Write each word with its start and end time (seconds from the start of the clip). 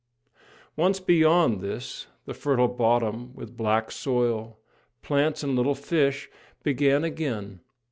Once 0.75 0.99
beyond 0.99 1.61
this, 1.61 2.07
the 2.25 2.33
fertile 2.33 2.67
bottom, 2.67 3.35
with 3.35 3.55
black 3.55 3.91
soil, 3.91 4.57
plants 5.03 5.43
and 5.43 5.55
little 5.55 5.75
fish, 5.75 6.27
began 6.63 7.03
again. 7.03 7.59